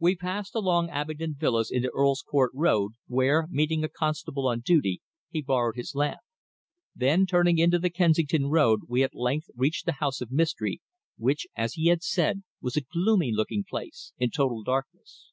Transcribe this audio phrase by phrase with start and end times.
[0.00, 5.00] We passed along Abingdon Villas into Earl's Court Road, where, meeting a constable on duty,
[5.30, 6.18] he borrowed his lamp;
[6.92, 10.80] then turning into the Kensington Road we at length reached the house of mystery,
[11.18, 15.30] which, as he had said, was a gloomy looking place in total darkness.